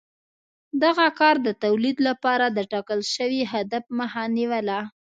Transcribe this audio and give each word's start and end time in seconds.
دغه 0.83 1.07
کار 1.19 1.35
د 1.47 1.49
تولید 1.63 1.97
لپاره 2.07 2.45
د 2.51 2.59
ټاکل 2.71 2.99
شوي 3.15 3.41
هدف 3.53 3.83
مخه 3.99 4.23
نیوله 4.37 4.79